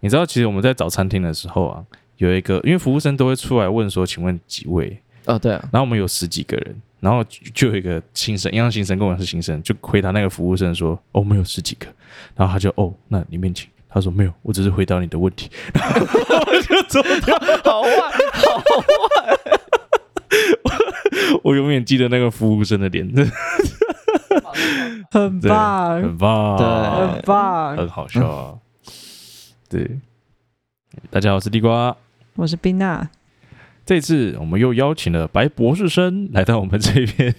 [0.00, 1.84] 你知道，其实我们在找餐厅的时候啊，
[2.16, 5.00] 有一个，因为服务生都会出来问说，请问几位？
[5.26, 5.60] 哦，对啊。
[5.72, 11.86] 然后我们有十几个人，然后就有一个新生，一样新生跟我是新生，就回答那个服务生说：“哦，我们有十几个。”
[12.34, 15.50] 然后他就：“哦，那里面请。”他说：“没有，我只是回答你的问题。
[15.74, 16.00] ”然后
[16.46, 17.90] 我就走掉，好坏，
[18.32, 19.36] 好坏。
[21.42, 23.06] 我永远记得那个服务生的脸，
[25.10, 26.66] 很棒，很棒，对，
[27.14, 28.54] 很棒，很好笑啊。
[29.70, 29.88] 对，
[31.10, 31.96] 大家好，我是地瓜，
[32.34, 33.08] 我是冰娜。
[33.86, 37.32] 这次我们又邀请了白博士生来到我们这边。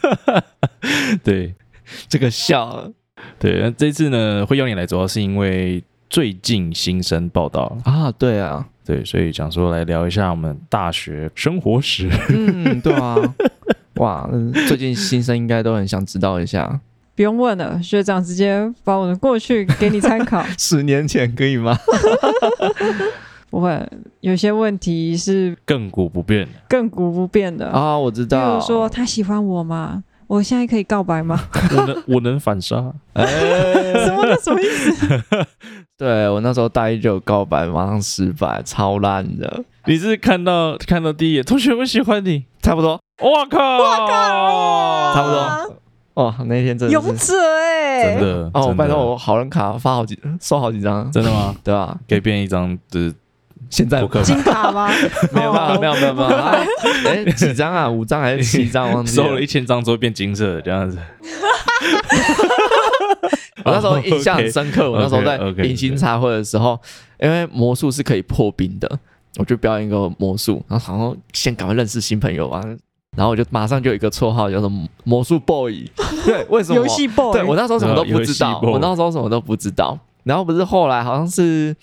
[1.24, 1.54] 对，
[2.06, 2.92] 这个笑，
[3.38, 8.68] 对，那这次呢会邀你来，主要是因为最近新生报道啊，对啊。
[8.84, 12.10] 对，所以想说来聊一下我们大学生活史。
[12.28, 13.16] 嗯，对啊，
[13.94, 14.28] 哇，
[14.68, 16.78] 最近新生应该都很想知道一下。
[17.16, 20.44] 不用问了，学长直接把我的过去给你参考。
[20.58, 21.76] 十年前可以吗？
[23.48, 23.88] 不会，
[24.20, 28.00] 有些问题是亘古不变的，亘古不变的啊、哦。
[28.00, 30.04] 我知道，比如说他喜欢我吗？
[30.26, 31.40] 我现在可以告白吗？
[31.74, 32.92] 我能， 我能反杀？
[33.14, 34.36] 哎，什么？
[34.42, 35.24] 什么意思？
[35.96, 39.64] 对，我那时候大一就有告白，马上失败，超烂的。
[39.86, 43.00] 你是看到看到第一眼，同学们喜欢你，差不多。
[43.22, 43.78] 我靠！
[43.78, 45.14] 我靠！
[45.14, 45.75] 差不多。
[46.16, 48.74] 哦，那天真的勇者哎，真的哦！
[48.76, 51.54] 拜托我好人卡发好几，收好几张，真的吗？
[51.62, 51.96] 对吧？
[52.08, 53.14] 可以变一张的。
[53.68, 54.88] 现在金卡吗？
[55.34, 56.28] 没有吧，没有没有没有。
[57.04, 57.88] 哎，几张啊？
[57.90, 58.90] 五张还是七张？
[58.92, 60.96] 忘记收了一千张之后变金色的这样子。
[63.64, 64.88] 我那时候印象很深刻。
[64.88, 66.80] 我那时候在迎新茶会的时候，
[67.18, 68.88] 因为魔术是可以破冰的，
[69.38, 72.62] 我就表演一个魔术，然后好像先赶快认识新朋友啊。
[73.16, 74.70] 然后我就马上就有一个绰号叫做
[75.04, 75.84] 魔术 boy。
[76.24, 76.76] 对，为什么？
[76.76, 77.32] 游戏 boy。
[77.32, 79.98] 对，我那时候什么都不知道，我那时候什么都不知道。
[80.22, 81.74] 然后不是后来好像是。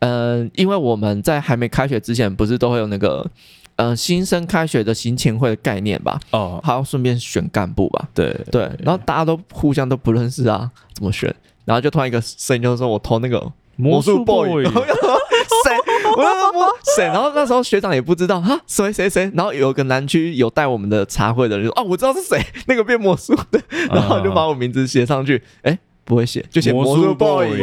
[0.00, 3.26] 嗯、呃，因为我们在还没开学之前，不是都会有那个，
[3.76, 6.20] 呃，新生开学的行前会的概念吧？
[6.30, 8.06] 哦，还要顺便选干部吧？
[8.12, 11.34] 对对，然后大家都互相都不认识啊，怎么选？
[11.64, 14.64] 然后就突然一个声音就是说：“我投那个魔术 boy。”
[16.14, 16.22] 谁？
[16.22, 17.04] 我说魔谁？
[17.04, 19.30] 然后那时候学长也不知道哈，谁谁谁？
[19.34, 23.60] 然后有个南区有带我们的茶会的人说：“哦，我知道是谁，那个变魔术的。”
[23.90, 27.62] 然后就把我名字写上去，哎，不会写，就写魔术 boy。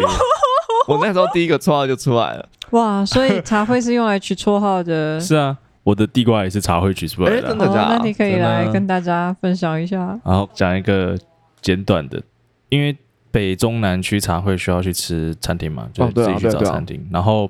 [0.87, 3.05] 我那时候第一个绰号就出来了，哇！
[3.05, 5.19] 所以茶会是用来取绰号的。
[5.19, 7.49] 是啊，我的地瓜也是茶会取出来的。
[7.49, 7.97] 真的假的？
[7.97, 9.97] 那你可以来跟大家分享一下。
[10.25, 11.15] 然后讲一个
[11.61, 12.21] 简短的，
[12.69, 12.97] 因为
[13.29, 17.07] 北中南区茶会需要去吃餐厅嘛，就自己去找餐厅。
[17.11, 17.49] 然后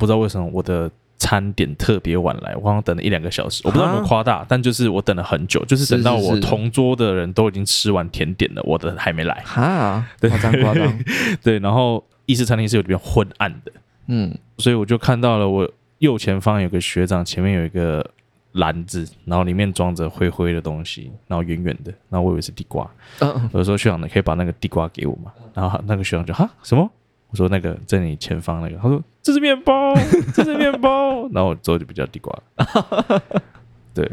[0.00, 3.62] 不知道为什么我的餐点特别晚来，我好像等了一两个小时。
[3.64, 9.40] 我不知道有没有夸大，但就是我等了很久，就是等到我同桌的人都已经吃完甜点了，我的还没来。
[9.44, 10.98] 哈，夸张夸张。
[11.44, 12.02] 对，然后。
[12.26, 13.72] 意式餐厅是有点昏暗的，
[14.06, 15.68] 嗯，所以我就看到了我
[15.98, 18.08] 右前方有个学长，前面有一个
[18.52, 22.88] 篮子，然后里面装着灰灰的东西，然后圆圆的，然后我以为是地瓜，
[23.18, 25.32] 嗯，我说学长，你可以把那个地瓜给我吗？
[25.54, 26.88] 然后那个学长就哈什么？
[27.30, 29.94] 我说那个在你前方那个，他说这是面包，
[30.34, 33.22] 这是面包， 然后我之后就比较地瓜了，
[33.94, 34.10] 对，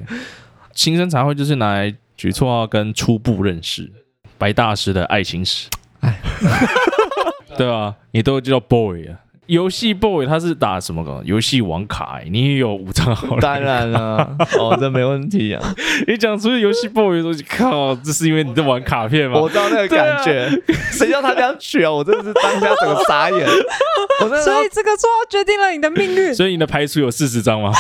[0.74, 3.92] 新生茶会就是拿来举措啊跟初步认识
[4.38, 5.68] 白大师的爱情史，
[6.02, 6.20] 哎。
[7.58, 11.22] 对啊，你都叫 boy 啊，游戏 boy 他是打什么梗？
[11.26, 13.38] 游戏王卡，欸，你也有五张好。
[13.40, 15.62] 当然了， 哦，这没问题啊。
[16.08, 19.40] 你讲出游戏 boy 的东西，靠，这是因为你在玩卡片吗？
[19.40, 20.50] 我知道那个感觉，
[20.92, 21.92] 谁、啊、叫他这样取啊？
[21.92, 23.48] 我真的是当下整个傻眼。
[24.22, 26.36] 我所以这个绰号决定了你的命运。
[26.36, 27.72] 所以你的牌出有四十张吗？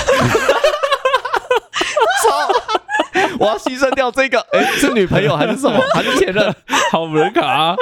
[2.24, 2.32] 操！
[3.40, 5.80] 我要牺牲掉这个，哎，是女朋友还是什么？
[5.94, 6.56] 还是前任？
[6.92, 7.76] 好人卡，啊，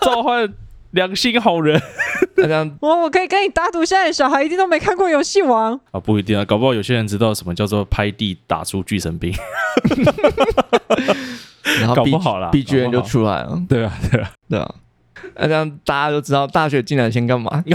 [0.00, 0.50] 召唤。
[0.92, 1.80] 良心好人，
[2.36, 5.78] 这样 我我可以跟你打赌，现在小孩一定都没看过游戏王。
[5.92, 9.32] 啊，不一定啊，搞不好有些人知道什么叫做拍地打出巨神兵，
[11.80, 12.38] 然后 B, 搞不好。
[12.38, 14.74] 啦，BGM 就出来了，对啊，对啊，对啊，
[15.36, 17.62] 那这样大家都知道大学进来先干嘛？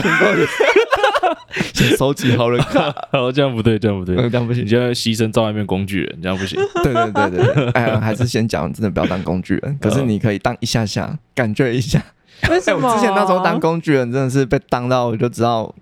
[1.73, 12.01] 先收集好人卡，好，这样不对，这样不对，这样不行，你就要牺牲在外面工具人，这样不行，对对对对对，哎，还是先讲，真的不要当工具人，可是你可以当一下下，感觉一下。
[12.49, 12.93] 为什么、啊？
[12.93, 15.73] 我之前那时候当工具人真的是被当到，我就知道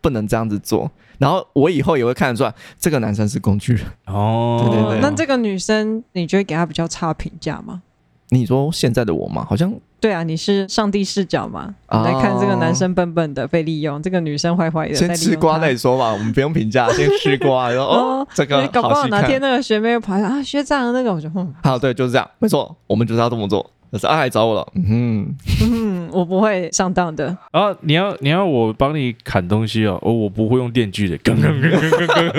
[0.00, 0.90] 不能这样子做。
[1.18, 4.62] 然后我以后也会看得出来，这个男生是工具人哦。
[4.64, 5.00] 对对对。
[5.00, 7.82] 那这个女生，你觉得给她比较差评价吗？
[8.30, 9.44] 你说现在的我吗？
[9.48, 11.74] 好像对啊，你是上帝视角嘛？
[11.88, 14.94] 哦、来看这个男生笨笨的被利用，这个女生坏坏的。
[14.94, 17.70] 先吃瓜再说吧，我们不用评价，先吃瓜。
[17.70, 17.86] 然后
[18.20, 21.52] 哦，这个搞不好哪天那个学妹又跑来啊，学长那个我就哼。
[21.64, 23.68] 好，对，就是这样，没错，我们就是要这么做。
[23.90, 27.36] 可是阿海找我了，嗯嗯， 我不会上当的。
[27.52, 32.32] 啊，你要你要我帮你砍东西哦，哦，我不会用电锯的，刚刚刚刚刚刚。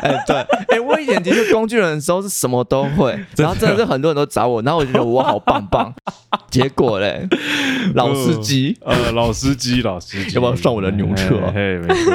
[0.00, 0.36] 哎，对，
[0.68, 5.92] 哎，我以前其实工具人的时候是什么都会， 然后真的是很多人都找我，然后我就觉得我好棒棒。
[6.50, 7.26] 结果嘞，
[7.94, 11.40] 老司机，呃，老司机，老司机，要不要上我的牛车？
[11.54, 12.14] 嘿，没错，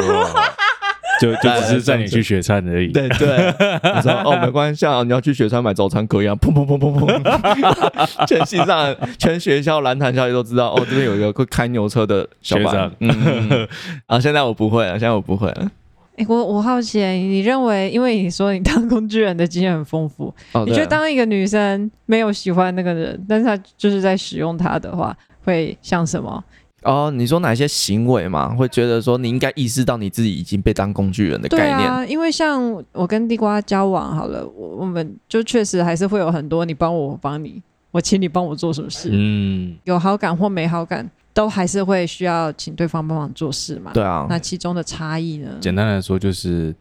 [1.21, 2.87] 就就只是带你去雪山而已。
[2.91, 3.53] 对对，
[3.95, 12.91] 我说哦，没关系啊，你要去雪山买早餐可以啊，砰砰砰砰砰， 全系上全学校蓝潭小学都知道，哦，这边有一个会开牛车的小学长。
[12.99, 13.67] 嗯，
[14.07, 15.71] 啊，现在我不会了，现在我不会了。
[16.15, 26.43] 哎，我我好奇，你认为，因为你说你当工具人的经验很丰富，哦、你觉得当一个女生没有喜欢那个人，但是她就是在使用他的话，会像什么？
[26.83, 28.53] 哦，你说哪些行为嘛？
[28.55, 31.77] 会觉得说你应该意识到你自己已经被当工具人的概念？
[31.77, 41.09] 对啊，因为像我跟地瓜交往好了，我我们就确实还是会有很多你帮我，我帮你，我请你帮我做什么事，嗯，有好感或没好感。
[41.35, 43.89] 都还是会需要请对方帮忙做事嘛？
[43.91, 44.27] 对啊。
[44.29, 45.49] 那其中的差异呢？
[45.59, 46.71] 简单来说，就是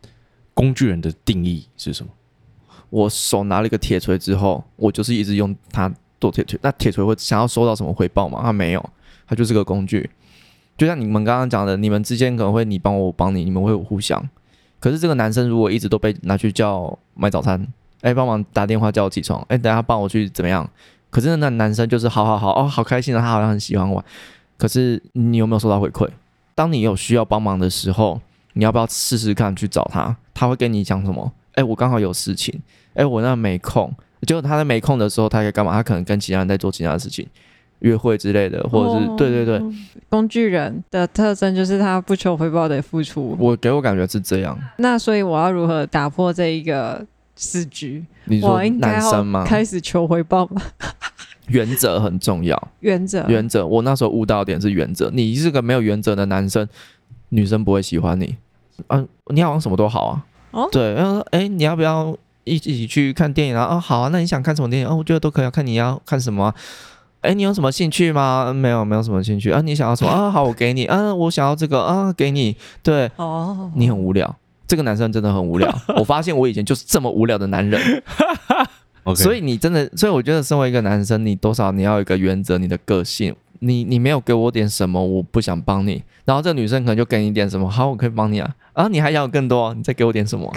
[0.53, 2.13] 工具人的定义是什么？
[2.91, 6.59] 我手拿了一个铁锤之后，我就是一直用它剁铁锤。
[6.61, 8.41] 那铁锤会想要收到什么回报吗？
[8.43, 8.91] 它没有，
[9.33, 10.11] 它就是个工具。
[10.77, 14.23] 就像你们刚刚讲的，你们之间可能会你帮我，我帮你，你们会有互相。
[14.79, 17.67] 可是这个男生如果一直都被拿去叫买早餐，
[18.03, 20.69] 哎，帮忙打电话叫我起床，哎，等下帮我去怎么样？
[21.09, 24.05] 可是那男生就是好好好哦，好开心啊，他好像很喜欢我。
[24.59, 26.07] 可是你有没有收到回馈？
[26.55, 28.21] 当你有需要帮忙的时候，
[28.53, 30.15] 你要不要试试看去找他？
[30.35, 31.33] 他会跟你讲什么？
[31.55, 32.61] 哎，我刚好有事情，
[32.95, 33.93] 哎，我那没空。
[34.27, 35.73] 结果他在没空的时候，他可以干嘛？
[35.73, 37.27] 他可能跟其他人在做其他的事情，
[37.83, 39.63] 约会之类的，或者是、哦、对对对。
[40.09, 43.37] 工具人的特征就是他不求回报的付出。
[43.39, 44.59] 我给我感觉是这样。
[44.79, 48.05] 那所以我要如何打破这一个死局？
[48.25, 49.45] 你说男生吗？
[49.45, 50.61] 开始求回报吗？
[51.49, 53.67] 原则很重要，原则原则。
[53.67, 55.11] 我那时候悟到点是原则。
[55.13, 56.67] 你是个没有原则的男生，
[57.31, 58.37] 女生不会喜欢你。
[58.89, 60.25] 嗯、啊，你好像什么都好啊。
[60.53, 63.67] 哦，对，然后说，哎，你要不要一起去看电影啊？
[63.71, 64.89] 哦，好啊，那你想看什么电影？
[64.89, 66.55] 哦，我觉得都可以，看你要看什么。
[67.23, 68.53] 哎，你有什么兴趣吗？
[68.55, 69.51] 没有，没有什么兴趣。
[69.51, 70.11] 啊，你想要什么？
[70.13, 70.85] 啊，好，我给你。
[70.85, 71.81] 啊，我想要这个。
[71.81, 72.57] 啊，给你。
[72.83, 74.37] 对，哦，你很无聊。
[74.67, 75.73] 这个男生真的很无聊。
[75.99, 77.81] 我发现我以前就是这么无聊的男人。
[79.05, 79.17] Okay.
[79.17, 86.01] 所以你真的，所以我觉得身为一个男生，你多少你要有一个原则，你的个性，你你没有给我点什么，我不想帮你。
[86.25, 88.49] 然后这女生可能就给你点什么，好，我可以帮你啊。
[88.75, 90.49] 啊，你还要更多，你再给我点什么？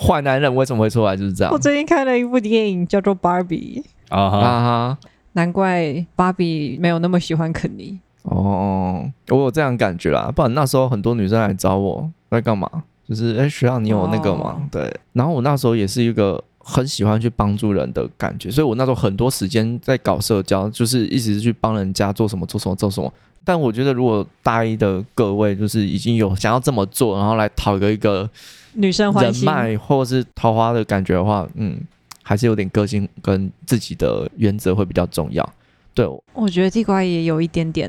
[0.00, 1.14] 坏男人为什么会出来？
[1.14, 1.52] 就是这样。
[1.52, 3.84] 我最近看了一部电影，叫做《芭比》
[4.16, 4.98] 啊哈，
[5.36, 7.98] 难怪芭比没有那么喜欢肯尼。
[8.24, 12.68] 哦，我有这样感觉啦，不然那时候很多女生来找我在干嘛？
[13.08, 14.56] 就是哎，学长你有那个吗？
[14.58, 16.42] 哦、对，然后我那时候也是一个。
[16.68, 23.08] 很喜欢去帮助人的感觉，所以我那时候很多时间在搞社交，就是一直去帮人家做什么做什么做什么。
[23.44, 28.28] 但我觉得，如果大一的各位就是已经有想要这么做，然后来讨个一个
[28.72, 31.78] 女生人脉或者是桃花的感觉的话，嗯，
[32.28, 35.48] 还是有点个性跟自己的原则会比较重要。
[35.94, 37.88] 对，我觉得地瓜也有一点点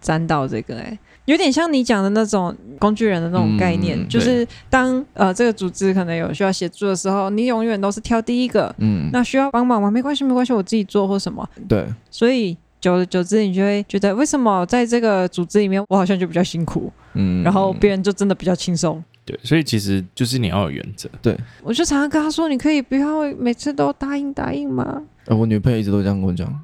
[0.00, 0.98] 沾到这个、欸，哎。
[1.24, 8.74] 有点像你讲的那种工具人的那种概念，嗯、就是当呃这个组织可能有需要协助的时候，你永远都是挑第一个。
[8.78, 9.88] 嗯，那需要帮忙吗？
[9.88, 11.48] 没关系，没关系，我自己做或什么。
[11.68, 11.86] 对。
[12.10, 16.92] 所以久而久之，你就会觉得，为什么在这个组织里面，我好像就比较辛苦。
[17.14, 17.44] 嗯。
[17.44, 19.02] 然后别人就真的比较轻松。
[19.24, 21.08] 对，所以其实就是你要有原则。
[21.20, 21.36] 对。
[21.62, 25.02] 我就常常跟他说，你可以不要每次都答应答应吗？
[25.26, 26.48] 呃，我女朋友一直都这样跟我讲。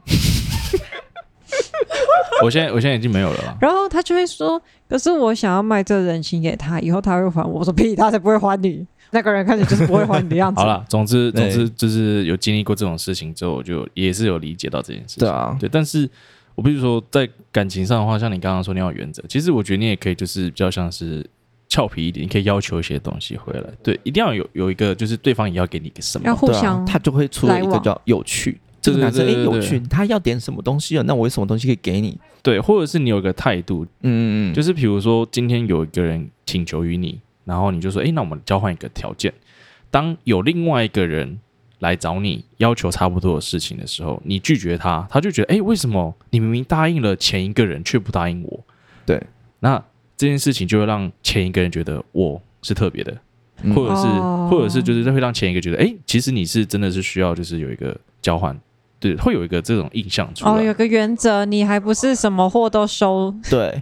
[2.43, 3.59] 我现在我现在已经没有了。
[3.61, 8.87] 然后他就会说：“可是我想要卖这人情给他，以后他会还我。”我说：“屁，他才不会还你。
[9.11, 15.21] 那个人看起来就是不会还你的样子。”好了，总之总之就是有经历过这种事情之后，我就也是有理解到这件事情。
[15.21, 15.69] 对啊，对。
[15.69, 16.09] 但是
[16.55, 21.29] 我比如说在感情上的话，像你刚刚说你要有原则，其实我觉得你也可以就是比较像是
[21.69, 23.65] 俏皮一点，你可以要求一些东西回来。
[23.83, 28.59] 对，一定要有有一个就是对方也要给你个什么，要互相、啊，他就会出来一个叫有趣。
[28.81, 31.03] 这个男生诶有趣，他要点什么东西了？
[31.03, 32.19] 那我有什么东西可以给你？
[32.43, 39.35] 对，或者是你有个态度，嗯嗯，就是比如说今天有一个人请求于你，然后你就说，诶，那我们交换一个条件。
[39.91, 41.39] 当有另外一个人
[41.81, 48.65] 来找你要求差不多的事情的时候，你拒绝他，他就觉得，诶，为什么你明明答应了前一个人，却不答应我？
[49.05, 49.21] 对，
[49.59, 49.83] 那
[50.19, 53.17] 这件事情就会让前一个人觉得我是特别的，
[53.75, 58.55] 或者是，嗯、或者是就是会让前一个觉得，诶，其实你是真的是需要就是有一个交换。
[59.01, 60.51] 对，会有一个这种印象出来。
[60.51, 63.33] 哦，有个原则，你还不是什么货都收。
[63.49, 63.81] 对，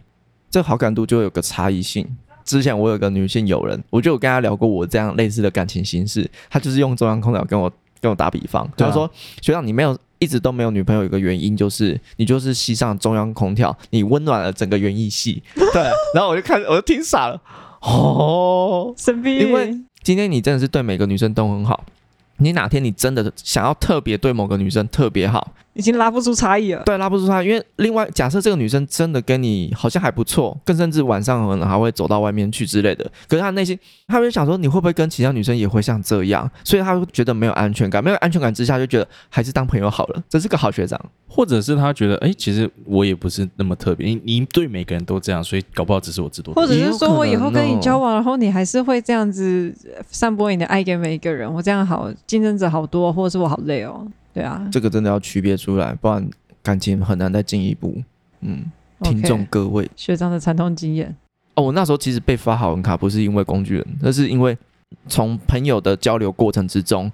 [0.51, 2.07] 这好感度就会有个差异性。
[2.45, 15.43] 之前我有个女性友人，我就有跟她聊过我这样类似的感情形式，她就是用中央空调跟我跟我打比方，就是说：“学长，你没有一直都没有女朋友，有一个原因就是你就是吸上中央空调，你温暖了整个园艺系。
[15.55, 15.83] ”对，
[16.15, 17.41] 然后我就看，我就听傻了。
[17.81, 21.85] 哦，神秘，因为今天你真的是对每个女生都很好。
[22.39, 26.83] 你哪天你真的想要特别对某个女生特别好，已经拉不出差异了。
[26.85, 33.05] 对，拉不出差异，因为另外假设这个女生真的跟你好像还不错，更甚至晚上可能还会走到外面去之类的。
[33.29, 36.51] 可是她内心，她会想说，你会不会跟其他女生也会像这样？
[36.65, 40.23] 所以她会觉得没有安全感，没有安全感之下就觉得还是当朋友好了。
[40.29, 44.07] 这是个好学长，或者是她觉得，哎，其实我也不是那么特别。
[44.07, 46.53] 你你对每个人都这样，所以搞不好只是我自多。
[46.55, 49.75] 或者是说我以后跟你交往，然后你还是会这样子
[50.11, 52.11] 散播你的爱给每一个人，我这样好。
[52.27, 54.07] 竞争者好多，或者是我好累哦。
[54.33, 56.29] 对啊，这个真的要区别出来，不然
[56.63, 57.95] 感情很难再进一步。
[58.41, 58.65] 嗯
[59.01, 61.17] ，okay, 听众各位，学长的惨痛经验
[61.55, 61.65] 哦。
[61.65, 64.57] 我那时候其实被发好人卡，不是因为工具人，那是因为
[65.09, 67.11] 从朋友的交流过程之中，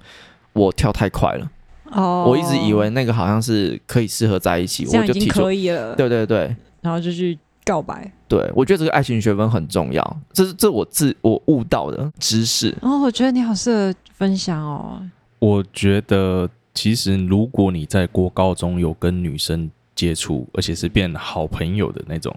[0.52, 1.50] 我跳太快了。
[1.92, 5.95] 哦，我一直以为那个好像是可以适合在一起，我就提出可以了。
[5.95, 8.11] 对对对，然后就去告白。
[8.28, 12.75] 对，我觉得这个爱情学分很重要，这是这我自我悟到的知识。
[12.81, 15.02] 哦，我觉得你好适合分享哦。
[15.38, 22.35] 我觉得，其实如果你在过高中有跟女生接触，而且是变好朋友的那种，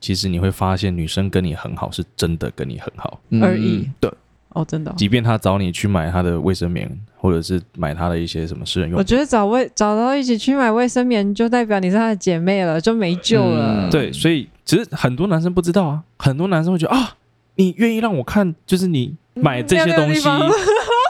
[0.00, 3.88] 其实你会发现女生跟你很好，是真的跟你很好而已。
[4.00, 4.12] 对，
[4.50, 4.92] 哦，真的。
[4.96, 13.86] 即便她找你去买她的卫生棉，或者是买他的一些什么私人用品，我觉得找卫找到一起去买卫生棉，就代表你是他的姐妹了，就没救了。
[13.86, 17.16] 嗯、对，所以其实很多男生不知道啊，很多男生会觉得啊，
[17.56, 20.26] 你愿意让我看，就是你买这些东西。
[20.28, 20.50] 嗯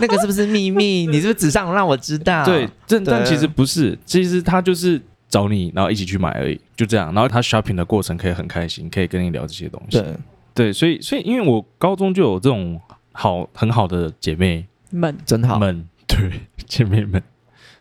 [0.00, 1.04] 那个是不是秘密？
[1.12, 2.42] 你是不是只想让我知道？
[2.42, 4.98] 对，这但其实不是，其实他就是
[5.28, 7.12] 找你，然后一起去买而已，就这样。
[7.12, 9.98] 然后他 shopping 的过程可以很开心，可以跟你聊这些东西。
[9.98, 10.14] 对，
[10.54, 12.80] 对，所以，所以因为我高中就有这种
[13.12, 17.22] 好很好的姐妹们，真好们，对，姐妹们，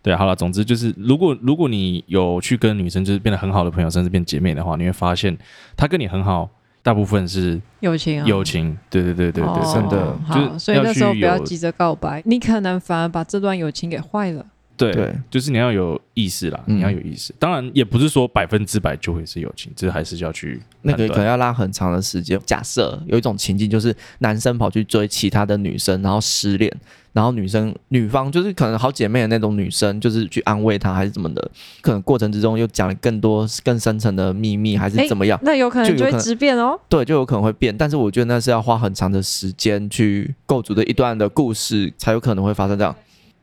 [0.02, 5.38] 对，好了，总之就是，如果如果你有去跟女生就是变得很好的朋友，甚至变姐妹的话，你会发现
[5.76, 6.50] 她跟你很好。
[6.82, 10.18] 大部分是友情，友情，对对对对对，真的。
[10.26, 14.46] 好，所以那时候不要急着告白，你可能反而把这段友情给坏了。
[14.80, 17.34] 对，就是你要有意识啦，你要有意识。
[17.38, 22.40] 当然，也不是说百分之百就会是友情，这还是要去那个可能要拉很长的时间。
[22.46, 26.72] 假设有一种情境，就是男生跑去追其他的女生，然后失恋。
[27.12, 36.80] 然后女生女方就是可能好姐妹的那种女生，就是去安慰她还是怎么的，可能过程之中又讲了更多更深层的秘密还是怎么样，那有可能就会直变哦。
[36.88, 42.96] 对，就有可能会变，但是我觉得那是要花很长的时间去构筑的一段的故事，才有可能会发生这样。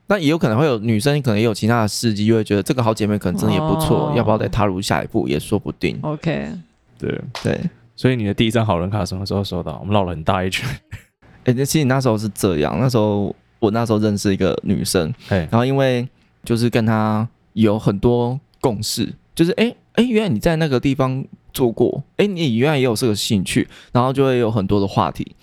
[0.06, 5.98] 那也有可能会有女生可能也有其他的事迹，就会觉得这个好姐妹可能真的也不错，哦、要不要再踏入下一步也说不定。
[6.02, 6.52] OK，
[6.98, 7.60] 对对，
[7.96, 9.78] 所以你的第一张好人卡什么时候收到？
[9.80, 10.68] 我们绕了很大一圈。
[11.44, 13.34] 哎，那其实那时候是这样，那时候。
[13.58, 16.06] 我那时候认识一个女生，然后因为
[16.44, 25.34] 就是跟她有很多共识，就是哎哎，原来你在那个地方做过，哎，你原来也有这个兴趣，然后就会有很多的话题，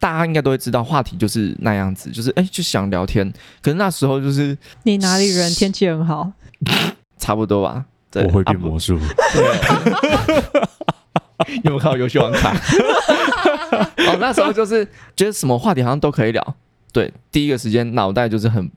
[0.00, 3.30] 大家应该都会知道，话题就是那样子，就是哎就想聊天。
[3.62, 5.52] 可是那时候就是你哪里人？
[5.52, 6.32] 天气很好，
[7.18, 7.84] 差不多吧。
[8.10, 8.98] 对，我会变魔术。
[9.32, 9.44] 对，
[11.64, 12.52] 有看到游戏王卡？
[13.98, 16.56] 哦，那时候就是觉得什么话题好像都可以聊。
[16.92, 18.68] 对，第一个时间脑袋就是很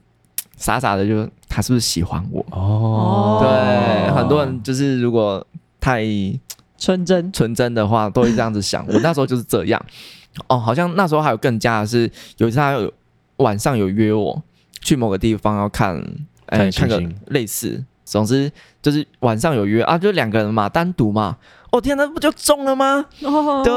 [0.57, 2.45] 傻傻的，就是他是不是喜欢我？
[2.51, 5.43] 哦，对，很多人就是如果
[5.79, 6.03] 太
[6.77, 8.85] 纯真纯真的话，都会这样子想。
[8.87, 9.83] 我那时候就是这样。
[10.47, 12.91] 哦，好像那时候还有更加的是，有一次他有
[13.37, 14.41] 晚上有约我
[14.81, 16.03] 去某个地方要看，
[16.47, 21.37] 哎，看个类似，总之就是晚上有约啊，就两个人嘛，单独嘛。
[21.71, 23.05] 哦天哪，不就中了吗？
[23.23, 23.73] 哦、对，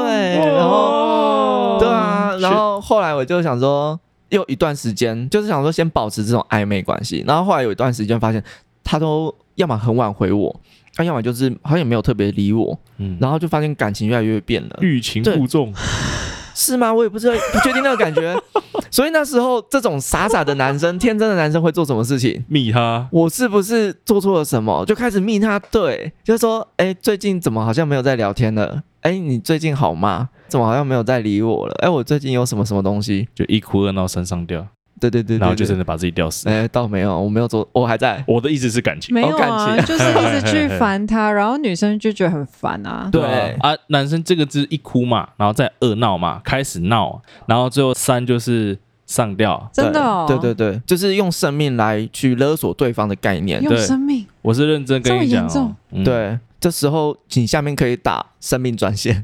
[0.55, 3.99] 然后、哦、对啊，然后后来我就想说。
[4.29, 8.43] 又一段时间，就是想说先保持这种暧昧关系，然后后来有一段时间发现
[8.83, 10.53] 他都要么很晚回我，
[10.93, 15.73] 他要么就是好像也没有特别理我，嗯，然后就发现感情越来越变了，欲擒故纵，
[16.57, 16.91] 是吗？
[16.91, 18.35] 我也不知道， 不确定那个感觉。
[18.89, 22.43] 所以那时候这种傻傻的男生、天真的男生会做什么事情？
[22.47, 24.83] 密他，我是不是做错了什么？
[24.85, 28.81] 就开始密他，对，就是说，哎，最近怎么好像没有在聊天了？
[29.01, 30.29] 哎，你最近好吗？
[30.47, 31.75] 怎么好像没有在理我了？
[31.83, 33.27] 哎，我最近有什么什么东西？
[33.35, 34.65] 就一哭二闹三上吊。
[34.99, 36.49] 对对对，然后就真的把自己吊死。
[36.49, 38.23] 哎，倒没有，我没有做，我还在。
[38.27, 43.09] 我的意思是感情，没有啊，就是一直去烦他，然后女生就觉得很烦啊。
[43.11, 43.21] 对
[43.59, 49.69] 啊，男生这个字一哭嘛，然后再二闹嘛，开始闹，然后最后三就是上吊。
[49.71, 50.25] 真的哦？
[50.27, 53.61] 对对对，就是用生命来去勒索对方的概念。
[53.61, 54.25] 用生命？
[54.41, 55.75] 我是认真跟你讲。
[56.03, 59.23] 对，这时候请下面可以打生命专线。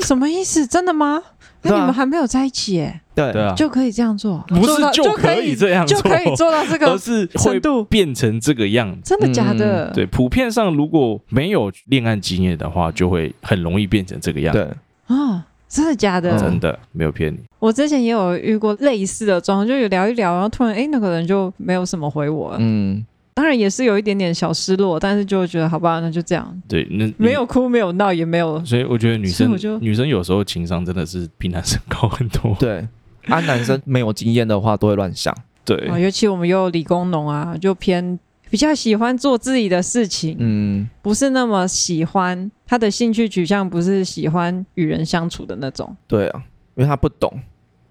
[0.00, 0.66] 什么意思？
[0.66, 1.22] 真的吗？
[1.62, 3.00] 那你们还没有在一起耶？
[3.14, 9.00] 对对啊，就可以这样做，不是就可以这样做，就可以做到这个，而是会变成这个样子。
[9.04, 9.90] 真的假的？
[9.94, 14.58] 对，普遍上如果没有恋爱经验的话，就会很容易变成这个样子。
[14.58, 16.38] 对啊，真的假的？
[16.38, 17.38] 真的没有骗你。
[17.58, 22.56] 我之前也有遇过类似的状况，就有聊一聊，然后突然哎，那个人就没有什么回我。
[22.58, 23.04] 嗯。
[23.36, 26.62] 当然也是有一点点小失落，但是就觉得好吧，那就这样。
[26.68, 28.64] 对，那没有哭，没有闹，也没有。
[28.64, 32.56] 所以我觉得女生，女生有时候情商真的是比男生高很多。
[32.60, 32.86] 对，
[33.32, 35.34] 啊，男生没有经验的话都会乱想。
[35.64, 38.18] 对，啊，尤其我们又理工农啊，就偏
[38.50, 40.36] 比较喜欢做自己的事情。
[40.38, 45.96] 嗯，不是那么喜欢他的兴趣取向，不是喜欢与人相处的那种。
[46.06, 46.42] 对啊，
[46.76, 47.40] 因为他不懂，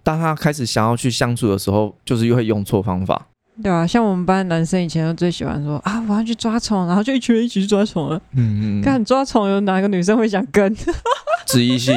[0.03, 3.27] 当他开始想要去相处的时候，就是又会用错方法。
[3.61, 8.21] 对啊，像我们班男生以前就最喜欢说啊，我要去抓虫，然后就一群人一起去抓虫了。
[8.35, 10.75] 嗯嗯，看抓虫有哪个女生会想跟？
[11.45, 11.91] 职业系，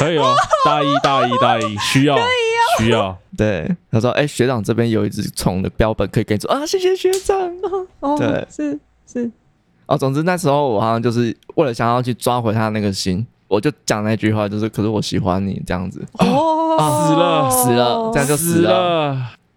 [0.00, 2.16] 可以哦， 大一大一大一需要，
[2.78, 3.14] 需要。
[3.36, 7.36] 对，他说，哎，学长这边有一只虫的标本可以给你做啊，谢谢学长。
[8.00, 9.30] 哦，对，是是。
[9.84, 16.02] 哦，总之那时候我好像就是为了想要去抓回他那个心，我就讲那句话，就是可是我喜欢你这样子。
[16.14, 19.16] 哦，死了死了，这样就死了。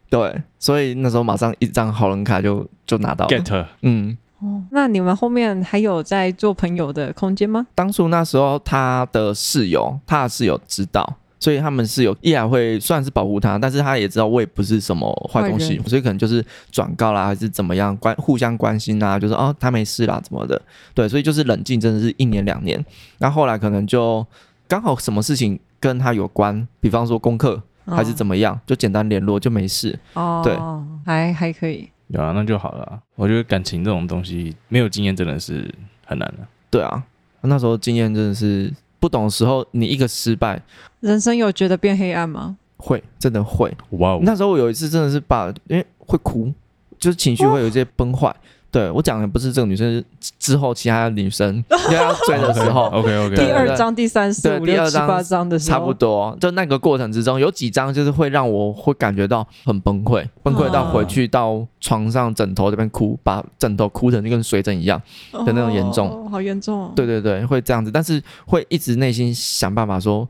[0.09, 3.37] 对，所以那时候马上一张好人卡就就拿到了。
[3.37, 7.65] Get，嗯，哦，那你们后面还有在做朋友的空间吗？
[7.73, 20.61] 当初那时候他的室友，他的室友知道，所以他们室友依然会算是保护他，但是他也知道我也不是什么坏东西，所以可能就是转告啦，还是怎么样关互相关心啊，就是哦他没事啦，怎么的，
[20.93, 22.83] 对，所以就是冷静，真的是一年两年，
[23.19, 24.25] 那后，后来可能就
[24.67, 27.61] 刚好什么事情跟他有关，比方说功课。
[27.85, 29.99] 还是怎么样，就简单联络就没事。
[30.13, 30.57] 哦，对，
[31.05, 31.89] 还还可以。
[32.07, 33.01] 有啊，那就好了。
[33.15, 35.73] 我觉得感情这种东西，没有经验真的是
[36.05, 36.47] 很难的。
[36.69, 37.03] 对啊，
[37.41, 40.61] 那时候经验真的是不懂的时候，你一个失败，
[40.99, 42.57] 人生有觉得变黑暗吗？
[42.77, 43.75] 会，真的会。
[43.91, 46.53] 哇哦，那时候我有一次真的是把，因为会哭，
[46.99, 48.35] 就是情绪会有一些崩坏。
[48.73, 50.03] 对，我讲的不是这个女生，
[50.39, 51.63] 之后其他的女生
[51.93, 64.99] 要追的时候， OK OK，第二章、第三、四、五、六、七、八章的时候，差不多，就那个过程之中，有几章就是会让我会感觉到很崩溃，崩溃到回去到床上枕头这边哭，把枕头哭成就跟水枕一样
[65.31, 66.91] 的那种严重，哦，好严重。
[66.95, 70.27] 对对对，会这样子，但是会一直内心想办法说。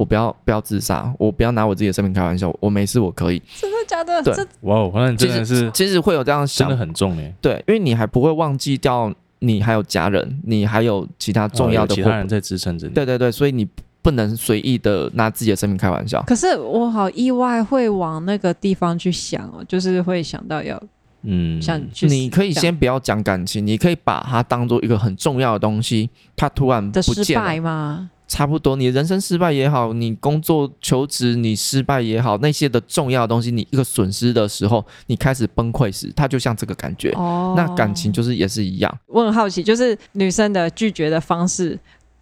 [0.00, 3.42] 我不要不要自杀，我不要拿我自己的生命开玩笑，我没事，我可以。
[3.54, 4.22] 真的假的？
[4.22, 7.34] 对，哇哦，反正真的是，其实会有这样想，真的很重诶。
[7.42, 12.94] 对，因为你还不会忘记掉，你还有家人，你还有其他重要的、哦、其他人在支撑着你。
[12.94, 13.68] 对对对，所以你
[14.00, 16.22] 不能随意的拿自己的生命开玩笑。
[16.26, 20.82] 可是我好意外，会往那个地方去想哦，就是会想到要，
[21.24, 22.06] 嗯，想去。
[22.06, 28.08] 你可以先不要讲感情，你可以把它当做一个很重要的东西，它突然不见了的失败吗？
[28.30, 37.10] 差不多，你人生失败也好，你工作求职你失败也好，那些的重要的东西，你一个损失的时候，你开始崩溃时，它就像这个感觉。
[37.16, 38.98] 哦，那感情就是也是一样。
[39.06, 41.76] 我很好奇，就是女生的拒绝的方式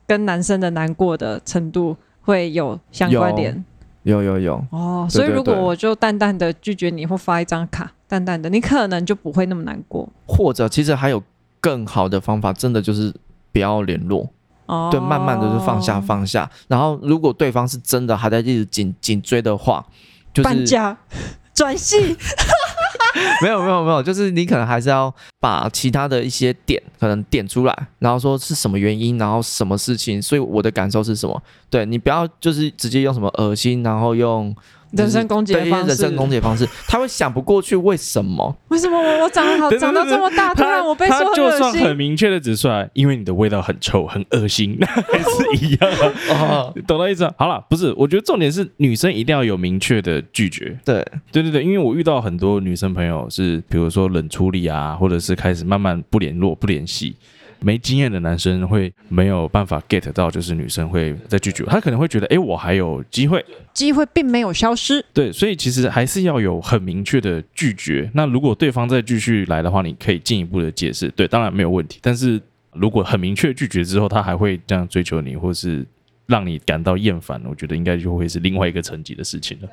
[0.07, 3.63] 跟男生的难过的程度会有相关联？
[4.05, 4.41] 有有有。
[4.41, 10.09] 有哦，所以如果我就淡淡的拒绝你，或发一张卡，淡淡的，你可能就不会那么难过。
[10.27, 11.23] 或者，其实还有
[11.61, 13.15] 更好的方法，真的就是
[13.53, 14.27] 不要联络。
[14.69, 19.85] 哦，对，慢慢的就放下放下，然后如果对方是真的还在一直紧紧追的话，
[20.33, 20.97] 就是搬家
[21.53, 21.97] 转系，
[23.43, 31.43] 没有没有没有，就是你可能还是要把其他的一些点可能点出来，然后说是什么原因，然后什么事情，所以我的感受是什么？
[31.69, 34.55] 对，你不要就是直接用什么恶心，然后用。
[34.93, 38.57] 人身攻击的方式，人身攻击的方式，他会想不过去为什么？
[38.69, 41.35] 为什么我我长得好，长到这么大，突然我被说恶心？
[41.35, 45.91] 就算很明确的指出来，因为你的味道很臭，很恶心，那 还是一样
[46.37, 46.73] 啊。
[46.87, 47.31] 懂了意思？
[47.37, 50.79] 好了，不是，我觉得重点是女生一定要有明确的拒绝。
[50.85, 57.17] 对，对对对，因为我遇到很多女生朋友是，比如说冷处理啊，或者是开始慢慢不联络、不联系。
[57.61, 63.45] 没经验的男生会没有办法 get 到，就是女生会再拒绝，他可能会觉得，哎，我还有机会，
[63.75, 65.05] 机会并没有消失。
[65.13, 68.11] 对，所以其实还是要有很明确的拒绝。
[68.15, 71.99] 那如果对方再继续来的话，你可以进一步的解释，对，当然没有问题。
[72.01, 72.41] 但是
[72.73, 75.85] 如果很明确拒绝之后，他还会这样追求你，或是
[76.27, 79.69] 让你感到厌烦，我觉得应该就会是另外一个层级的事情了。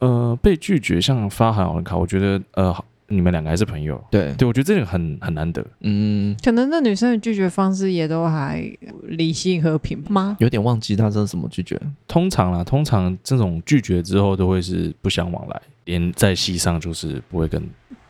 [0.00, 2.84] 呃，被拒绝像发好人卡，我觉得呃。
[3.08, 8.60] 你们两个还是朋友，对对，我觉得这个很很难得，嗯，可能那女生的拒绝方式也都还
[9.04, 10.36] 理性和平吗？
[10.40, 11.80] 有点忘记她是什么拒绝。
[12.08, 17.62] 通常啦，通常这种拒绝之后都会是不相往来，连在戏上就是不会跟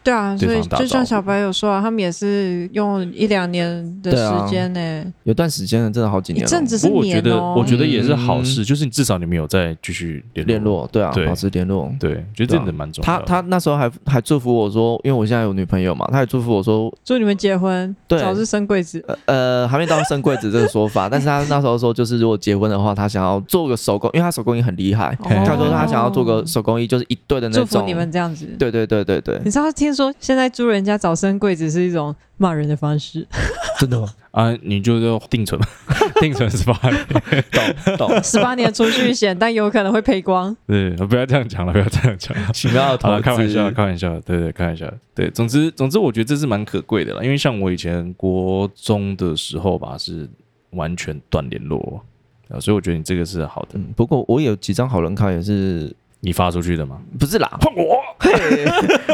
[0.07, 6.49] 对啊，所以就像小白有说啊，他们也是用一两年的时间呢、欸啊，有段时间了真的好几年了。
[6.49, 11.27] 一阵子是年、哦、我觉得，我觉得也是好事，嗯、就是你至少你们有在继续联联络，对啊，对。
[11.27, 13.25] 保持联络，对，觉得这样子蛮重要的。
[13.27, 19.05] 他他那时候还还祝福我说，因为我现在有女朋友嘛，他也祝福我说，祝你们结婚，对，早日生贵子。
[19.25, 27.67] 呃，还没到生贵子这个说法， 但是他那时候说，就是如果结婚的话，他想要做个手工，因为他手工艺很厉害，哦、他说他想要做个手工艺，就是一对的那种。
[27.67, 29.41] 祝福你们这样子，对对对对对。
[29.45, 33.27] 你知道听说现在租人家早生贵子是一种骂人的方式，
[33.81, 34.09] 真的吗？
[34.31, 35.59] 啊，你就是定存，
[36.21, 37.07] 定存十八年，
[37.97, 40.55] 懂懂，十八年储蓄险，但有可能会赔光。
[40.67, 50.29] 对，不要这样讲了，不要这样讲，请不要开玩笑，开玩笑，对对，开玩笑，对，总之总之，我觉得这是蛮可贵的了，因为像我以前国中的时候吧，是
[50.71, 52.05] 完全断联络
[52.51, 53.71] 啊，所以我觉得你这个是好的。
[53.75, 55.95] 嗯，不过我有几张好人卡也是。
[56.21, 56.99] 你发出去的吗？
[57.19, 58.01] 不是啦，换我，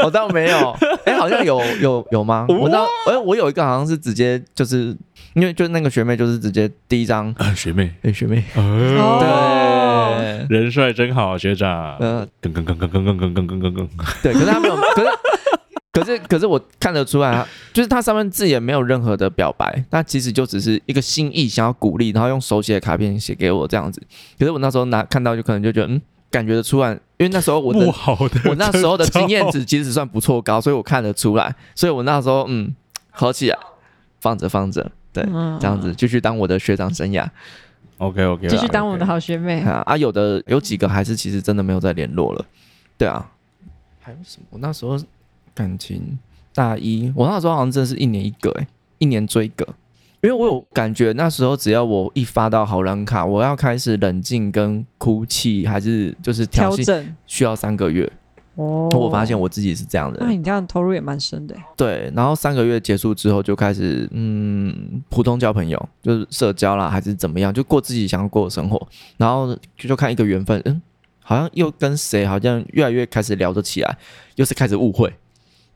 [0.04, 0.70] 我倒没有。
[1.04, 2.46] 哎、欸，好像有有有吗？
[2.48, 2.68] 我？
[2.68, 4.96] 知道，哎，我有一个好像是直接就是，
[5.34, 7.34] 因为就那个学妹就是直接第一张。
[7.38, 13.88] 啊，学妹，哎、欸，学妹，哦、对，人帅真好，学长，嗯，更更更更更更更更更更更，
[14.22, 15.08] 对，可是他没有，可是
[15.92, 24.00] 可是可是我看得出来，就是他上面字也没有任何的表白，那其实就只是一个心意，想要鼓励，然后用手写的卡片写给我这样子。
[24.38, 26.00] 可是我那时候拿看到就可能就觉得嗯。
[26.32, 32.74] 感觉得出来，因为那时候我的，的我那时候的经验值其实算不错高，所以我看得出来，所以我那时候嗯，
[33.10, 33.58] 合起来
[34.18, 37.28] 放着放着，对，嗯、这样子继续当我的学长生涯
[37.98, 39.62] ，OK OK，继续当我的好学妹。
[39.62, 42.44] okay, 啊啊，有的有几个还是其实真的没有再联络了，
[42.96, 43.30] 对啊，
[44.00, 44.46] 还有什么？
[44.50, 44.98] 我那时候
[45.54, 46.18] 感情
[46.54, 48.66] 大一，我那时候好像真的是一年一个、欸，哎，
[48.98, 49.68] 一年追一个。
[50.22, 58.10] 因为我有感觉，那时候只要我一发到好人卡，我要开始冷静跟哭泣，还是就是调整，需要三个月。
[58.54, 60.18] 哦，我发现我自己是这样的。
[60.20, 61.56] 那你这样投入也蛮深的。
[61.76, 68.80] 对，然后三个月结束之后，就开始嗯，普通交朋友，就是社交啦，还是怎么样，就过自己想要过的生活。
[69.16, 70.80] 然后就就看一个缘分，嗯，
[71.20, 73.98] 好像又跟谁好像越来越开始聊得起来，
[74.36, 75.12] 又是开始误会。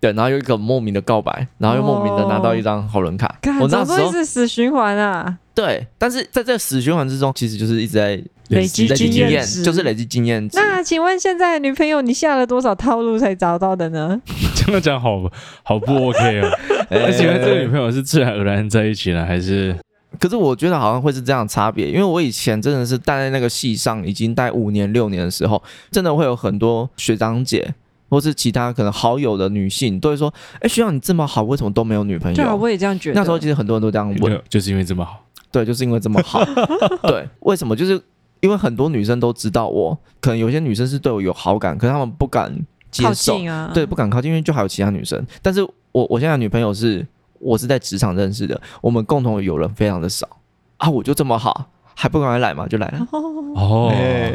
[0.06, 3.26] 对，然后有一个莫名的告白，然后又莫名的拿到一张好人卡。
[3.26, 5.36] 哦、我那时候是死循环啊。
[5.52, 10.48] 对，但是在这个死循环之中，其实就是一直在累积经验，就是累积经验。
[10.52, 14.20] 那请问现在女朋友你下了多少套路才找到的呢？
[14.54, 15.28] 这样讲好
[15.64, 16.50] 好不 OK 啊？
[16.90, 19.74] 那请问这个女朋友是自然而然在一起了，还是？
[20.20, 27.74] 可是我觉得好像会是这样差别，因为我以前真的是待在那个系上已经待五年六年的时候，真的会有很多学长姐。
[28.08, 33.18] 或是其他可能好友的女性都会说：“哎，学长你这么好，为什么都没有女朋友？”对啊，我也这样觉得。
[33.18, 35.22] 那时候其实很多人都这样问，就是因为这么好。
[35.50, 36.44] 对，就是因为这么好。
[37.08, 37.74] 对，为什么？
[37.74, 38.00] 就是
[38.40, 42.54] 因为很多女生都知道我，可能有些女生是对我有好感，可是她们不敢
[42.90, 45.24] 接受，靠近啊，对，不敢靠近，因为就还有其他女生。
[45.40, 47.06] 但是我我现在的女朋友是
[47.38, 50.28] 我是在职场认识的，我们共同的友人非常的少
[50.76, 52.66] 啊，我就这么好，还不赶快来嘛？
[52.68, 53.06] 就来了。
[53.56, 53.90] 哦，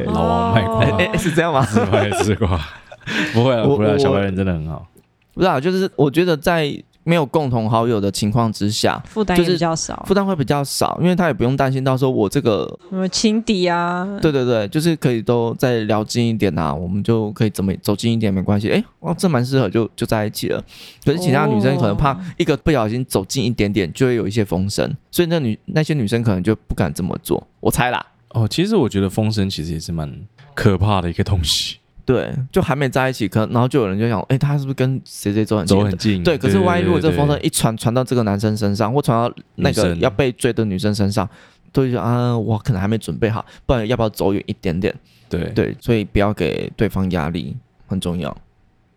[0.07, 1.63] 老王卖瓜，哎，是这样吗？
[1.65, 2.59] 自卖自夸。
[3.33, 4.87] 不会啊，不会啊，小白人真的很好。
[5.33, 6.71] 不是啊，就是我觉得在
[7.03, 14.05] 没有共同好友的情况之下，负担也比较少，负担会比较少，因为他也不用担心到时候我这个什么情敌啊。
[14.21, 18.69] 对对对，就是可以都再聊近一点啊，我们就可以怎么走近一点没关系。
[18.69, 20.63] 哎，哇，这蛮适合就就在一起了。
[21.03, 27.41] 可是其他女生可能怕一个不小心走近一点点就会有一些风声，所以那女那些女生可能就不敢这么做。
[27.61, 28.05] 我猜啦。
[28.33, 30.09] 哦，其实我觉得风声其实也是蛮
[30.53, 31.77] 可怕的一个东西。
[32.11, 35.77] 对，就还没在一起，可然后就有人就想，哎，他是不是跟谁谁走很近？
[35.77, 36.21] 走很近。
[36.21, 41.25] 对，可是万一如果这风声一传传到这个男生身上，或传到那个要被追的女生身上，
[41.71, 44.93] 都啊，我可能还没准备好，不然要不要走远一点点？
[45.29, 47.55] 对对，所以不要给对方压力
[47.87, 48.35] 很重要。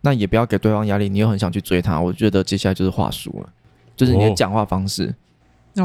[0.01, 3.49] 那也不要给对方压力，你又很想去追他，我觉得接下来就是话术了，
[3.95, 5.15] 就是你的讲话方式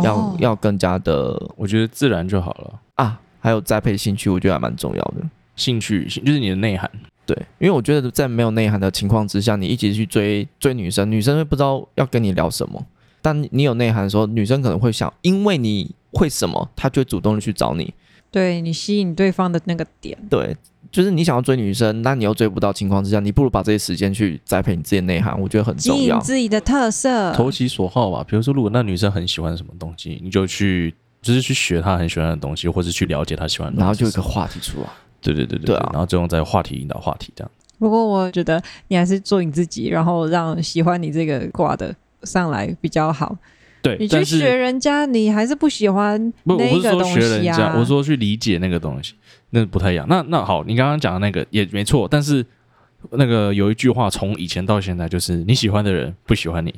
[0.03, 3.21] 要、哦、要更加的，我觉得自然就好了啊。
[3.38, 5.23] 还有栽培兴趣，我觉得还蛮重要的。
[5.57, 6.90] 兴趣就是你的内涵。
[7.33, 12.85] 对，因为我觉得在没有内涵的情况之下，你一直去追追女生，女生会不知道要跟你聊什么。
[13.23, 17.95] 但你有内涵的时候，女生可能会想，因为你会什么，她就会主动的去找你。
[18.33, 20.19] 对，你吸引对方的那个点。
[20.29, 20.57] 对，
[20.90, 26.19] 就是你想要追女生，那你又追不到情况之下，你不如把这些时间去栽培你自己的内涵，我觉得很重要。
[26.19, 28.25] 自己的特色，投其所好吧。
[28.29, 34.87] 比如说，如果那女生很喜欢什么东西，你就去，就是去学她很喜欢的东西，或者去了解她喜欢的东西，然后就有一个话题出来。
[35.20, 37.50] 对对对对，对啊，然后最后再话题引导话题这样。
[37.78, 43.37] 不过我觉得你还是做你自己，然后让喜欢你这个挂的上来比较好。
[43.83, 46.92] 对，你去学人家，你还是不喜欢那个东西啊。
[46.92, 49.14] 不，我不是说学人家，我说去理解那个东西，
[49.48, 50.06] 那不太一样。
[50.06, 52.44] 那那好，你刚刚讲的那个也没错，但是
[53.12, 56.74] 那个有一句话，从以前到现在，就是你喜欢的人不喜欢你，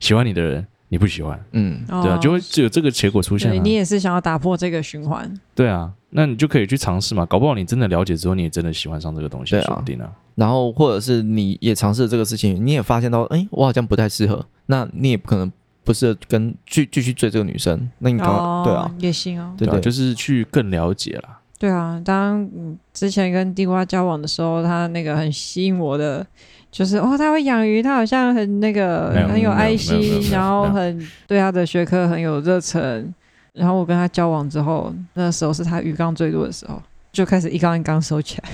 [0.00, 3.62] 喜欢你的人你不喜欢，嗯，对啊，就会只有这个结果出现啊。
[3.62, 10.10] 你也是想要打破这个循环，对啊，那你就可以去尝试嘛，搞不好你真的了解之后，你也真的喜欢上这个东西，说不定啊。
[10.34, 15.50] 然后或者是你也尝试了这个事情，你也发现到，哎，我好像不太适合，那你也不可能
[15.84, 21.40] 不适合跟继继续追这个女生，那你刚哦，对啊，也行哦，对对，就是去更了解啦。
[21.56, 22.48] 对啊，当
[22.92, 26.26] 之前跟地瓜交往的时候，他那个很吸引我的，
[26.74, 33.14] 就是哦，他会养鱼，他好像很那个很有爱心，然后很对他的学科很有热忱。
[33.52, 36.82] 然后我跟他交往之后，那时候是他鱼缸最多的时候，
[37.12, 38.48] 就开始一缸一缸收起来，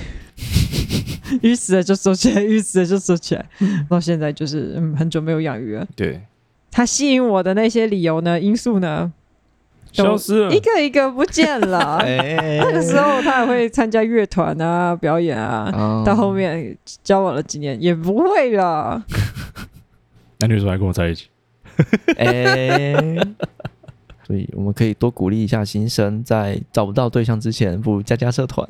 [1.41, 3.47] 鱼死了就收起来，鱼死了就收起来。
[3.89, 5.87] 到现在就是嗯，很久没有养鱼了。
[5.97, 6.21] 对，
[6.71, 9.11] 他吸引我的那些理由呢，因素呢？
[9.93, 11.99] 消失了，一个一个不见了。
[12.05, 15.71] 那个时候他也会参加乐团啊，表演啊。
[15.75, 19.03] 哦、到后面交往了几年也不会了。
[20.39, 21.29] 那女主还跟我在一起。
[22.19, 22.95] 哎，
[24.27, 28.67] 所以我们可以多鼓励一下新生，在找不到对象之前，不如加加社团。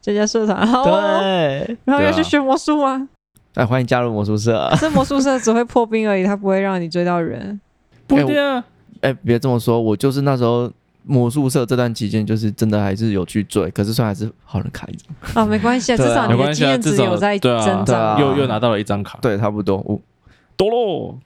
[0.00, 1.20] 加加社团，好、哦。
[1.20, 1.76] 对。
[1.84, 3.08] 然后要去学魔术啊？
[3.54, 4.68] 哎，欢迎加入魔术社。
[4.80, 7.60] 这魔术社只会破冰而已，它不会让你追到人。
[8.06, 8.64] 不一定啊。
[9.02, 10.70] 哎，别这么说，我就是那时候
[11.04, 19.98] 魔术社这段期间，就是真的还是有去追，可是算还是好人卡一张啊，没关系啊， 至少你的经验值有在增长，又又拿到了一张卡，对，差不多，哦
[20.56, 21.18] 多喽，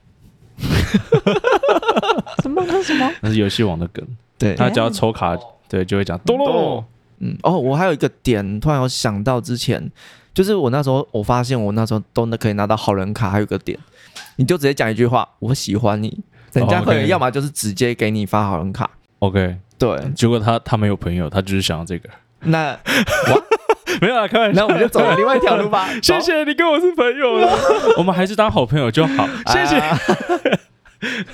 [2.41, 2.63] 什么？
[2.67, 3.11] 那什么？
[3.21, 4.03] 那是游戏王的梗，
[4.39, 5.37] 对，他只要抽卡，
[5.69, 6.83] 对，就会讲多喽，
[7.19, 9.91] 嗯，哦，我还有一个点，突然有想到之前，
[10.33, 13.77] 就是我那时候我发现我那时候都能可以拿到好人卡，还有一个点，
[14.37, 16.17] 你就直接讲一句话，我喜欢你。
[16.57, 18.89] 人家会要么就是直接给你发好人卡
[19.19, 19.97] ，OK，对。
[20.15, 22.09] 结果他他没有朋友，他就是想要这个。
[22.41, 22.77] 那
[24.01, 25.87] 没有啊，开玩笑，那我们就走了另外一条路吧。
[26.03, 27.49] 谢谢你跟我是朋友了，
[27.97, 29.27] 我们还是当好朋友就好。
[29.47, 29.81] 谢谢。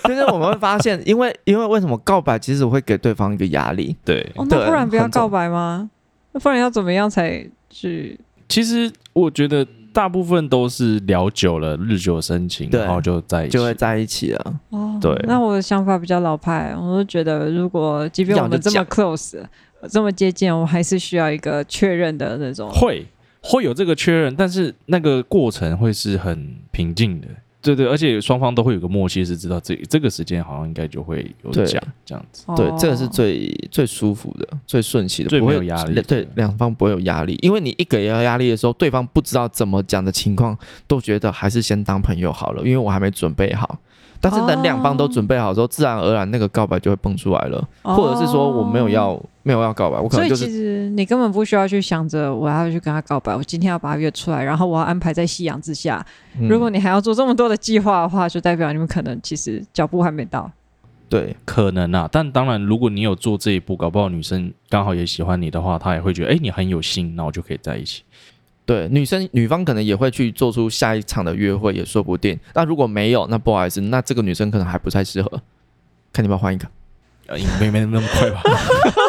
[0.05, 3.95] 其实我们会发现，因为因为为什么告白其实我会给对方一个压力？
[4.05, 5.89] 对，那不然不要告白吗？
[6.33, 8.19] 那不然要怎么样才去？
[8.47, 9.65] 其实我觉得。
[9.93, 14.59] 大部分都是聊久了，日久生情，然后就在一起，就会在一起了。
[14.71, 15.15] 哦，对。
[15.27, 19.41] 那我的想法比较老派，我就觉得，如果即便我们这么 close，
[19.89, 22.69] 这么接近，我还是需要一个确认的那种。
[22.71, 23.05] 会
[23.41, 27.27] 会有这个确认，但是那个过程会是很平静的。
[27.63, 32.45] 对对，而且双方都会有个默契，是知道这这个时间好像应该就会有讲这样子。
[32.55, 36.01] 对，这个是最最舒服的、最顺其的，最没有压力。
[36.01, 43.79] 对，两方不会有压力，因为你一给要压力的时候，对方不知道怎么讲的情况，都觉得还是先当朋友好了，因为我还没准备好。
[44.23, 50.45] 但是等两方都准备好之后，自然而然那个告白就会蹦出来了，或者是说我没有要没有要告白，我可能就是。
[50.45, 56.05] 所以其实你根本不需要去想着我要去跟他告白，我今天要把他约出来，然后我要安排在夕阳之下。
[56.49, 60.49] 如果你还要做这么多的计划的话，就代表你们可能其实脚步还没到。
[61.09, 68.01] 对，可能啊，但当然，如果你有做这一步，搞不好女生刚好也喜欢你的话，她也会觉得哎，你很有心，那我就可以在一起。
[68.65, 72.39] 对，女生女方可能也会去做出下一场的约会，也说不定。
[72.53, 75.41] 那如果没有，那不好意思，那这个女生可能还不太适合。
[76.11, 76.67] 看你要换一个？
[77.27, 78.43] 呃，没没那么快吧，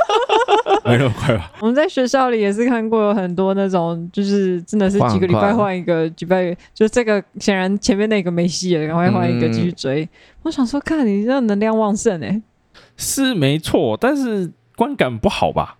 [0.87, 1.51] 没那么快吧。
[1.61, 10.05] 我们在学校里也是看过有很多那种，就是真的是几个礼拜换一个，几拜就这个显然前面那个没戏了，赶快换一个继续追。
[10.05, 10.09] 嗯、
[10.43, 12.43] 我想说，看你这能量旺盛哎、欸，
[12.97, 15.77] 是没错，但是观感不好吧？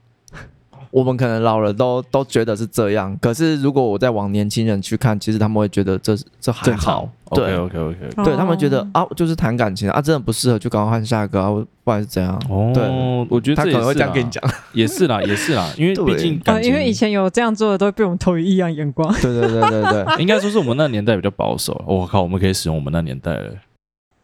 [0.95, 7.11] 我们可能老了都都觉得是这样，可是如果我再往年轻人去看，其实他们会觉得这这还好。
[7.33, 12.41] 对，OK OK OK，对他们觉得啊，就是谈感情啊，真的不适合就赶快换下一个啊，不管是怎样。
[12.49, 12.85] 哦，对，
[13.29, 14.41] 我觉得他可能会这样跟你讲，
[14.73, 19.13] 也是啦， 也是啦，因为毕竟啊，因为以前有这样做的都会被我们投以异样眼光。
[19.15, 21.83] 对对对对对， 应该说是我们那年代比较保守。
[21.89, 23.51] 我靠，我们可以使用我们那年代了。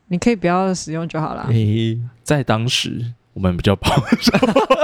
[0.06, 1.48] 你可以不要使用就好了。
[2.22, 3.06] 在当时。
[3.32, 3.88] 我们比较保
[4.20, 4.32] 守，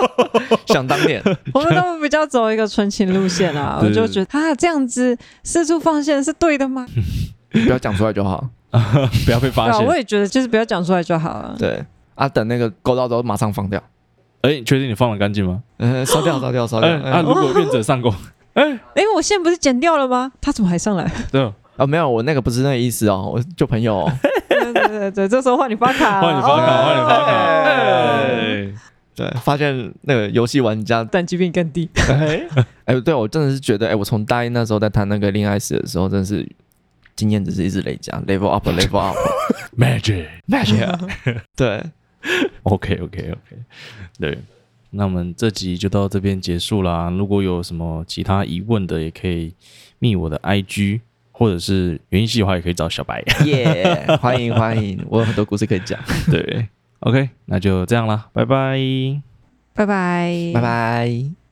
[0.67, 3.81] 想当年， 我们都比较走一个纯情路线啊。
[3.83, 6.87] 我就觉得啊，这样子四处放线是对的吗？
[7.51, 8.49] 不要讲出来就好，
[9.25, 9.85] 不要被发现。
[9.85, 11.57] 我也觉得，就是不要讲出来就好了。
[11.59, 13.83] 对啊，等那个勾到之后马上放掉。
[14.43, 15.63] 哎，你确定你放得干净吗？
[15.79, 16.89] 嗯，烧掉，烧掉，烧掉。
[16.89, 18.13] 啊，如果愿者上钩，
[18.55, 18.63] 哎
[18.95, 20.31] 哎，我线不是剪掉了吗？
[20.41, 21.11] 他怎么还上来？
[21.33, 24.09] 对啊，没有，我那个不是那个意思哦，我就朋友。
[24.23, 24.31] 对
[24.81, 27.33] 对对对，这时候换你发卡，换你发卡，换你发卡。
[29.15, 31.89] 对，发现那个游戏玩家等级比你更低。
[32.85, 36.47] 哎，对，我真的是觉得，哎，我从大一那时候在谈那个恋爱史的时候，真的是
[37.15, 40.99] 经验只是一直累加，level up，level up，magic，magic。
[41.57, 41.83] 对
[42.65, 43.59] ，OK，OK，OK。
[44.21, 44.39] 对，
[44.91, 47.09] 那我们这集就到这边结束啦。
[47.09, 49.55] 如果有什么其他疑问的，也可以
[49.99, 51.01] 密我的 IG。
[51.38, 53.22] 或者是园艺系的话，也可以找小白。
[53.44, 56.01] 耶，欢迎欢迎， 我有很多故事可以讲。
[56.31, 56.66] 对
[57.01, 58.79] ，OK，那就这样啦，拜拜，
[59.75, 61.46] 拜拜，拜拜。